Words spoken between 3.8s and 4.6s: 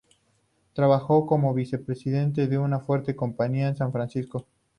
Francisco.